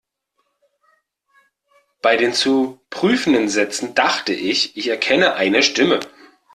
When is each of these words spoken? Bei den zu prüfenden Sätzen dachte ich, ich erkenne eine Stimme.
Bei 2.01 2.17
den 2.17 2.33
zu 2.33 2.81
prüfenden 2.89 3.49
Sätzen 3.49 3.93
dachte 3.93 4.33
ich, 4.33 4.75
ich 4.75 4.87
erkenne 4.87 5.35
eine 5.35 5.61
Stimme. 5.61 5.99